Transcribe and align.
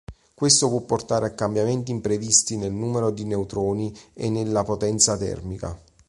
Questo 0.33 0.67
può 0.67 0.81
portare 0.81 1.27
a 1.27 1.35
cambiamenti 1.35 1.91
imprevisti 1.91 2.57
nel 2.57 2.71
numero 2.73 3.11
di 3.11 3.23
neutroni 3.23 3.95
e 4.15 4.31
nella 4.31 4.63
potenza 4.63 5.15
termica. 5.15 5.79